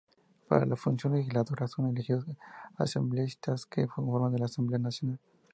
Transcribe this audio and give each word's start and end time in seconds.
Para 0.47 0.65
la 0.65 0.75
Función 0.75 1.13
Legislativa 1.13 1.67
son 1.67 1.89
elegidos 1.89 2.25
asambleístas 2.75 3.67
que 3.67 3.85
conformarán 3.85 4.39
la 4.39 4.45
Asamblea 4.45 4.79
Nacional. 4.79 5.19